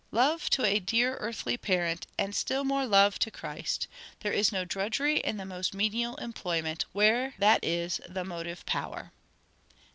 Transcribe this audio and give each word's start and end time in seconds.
love 0.09 0.49
to 0.49 0.65
a 0.65 0.79
dear 0.79 1.15
earthly 1.17 1.55
parent, 1.55 2.07
and 2.17 2.33
still 2.33 2.63
more 2.63 2.87
love 2.87 3.19
to 3.19 3.29
Christ: 3.29 3.87
there 4.21 4.33
is 4.33 4.51
no 4.51 4.65
drudgery 4.65 5.19
in 5.19 5.37
the 5.37 5.45
most 5.45 5.75
menial 5.75 6.15
employment 6.15 6.85
where 6.91 7.35
that 7.37 7.63
is 7.63 8.01
the 8.09 8.25
motive 8.25 8.65
power. 8.65 9.11